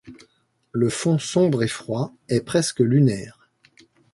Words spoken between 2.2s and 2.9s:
est presque